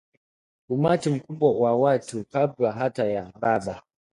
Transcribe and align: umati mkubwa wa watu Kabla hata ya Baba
umati 0.69 1.09
mkubwa 1.09 1.59
wa 1.61 1.75
watu 1.77 2.25
Kabla 2.25 2.71
hata 2.71 3.03
ya 3.05 3.31
Baba 3.39 3.83